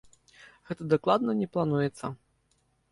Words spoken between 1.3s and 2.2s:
не плануецца.